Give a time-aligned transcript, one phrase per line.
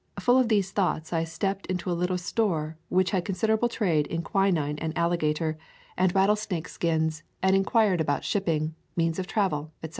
[0.19, 3.69] Full of these thoughts, I stepped into a little store which had a con siderable
[3.69, 5.59] trade in quinine and alligator
[5.95, 6.15] and [124] Cedar Keys
[6.55, 9.89] rattlesnake skins, and inquired about shipping, means of travel, etc.